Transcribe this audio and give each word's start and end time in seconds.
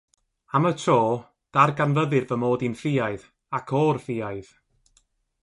Am 0.57 0.65
y 0.69 0.71
tro, 0.83 0.95
darganfyddir 1.57 2.25
fy 2.31 2.39
mod 2.45 2.65
i'n 2.69 2.79
ffiaidd, 2.81 3.27
ac 3.61 3.77
o'r 3.83 4.01
ffiaidd. 4.09 4.53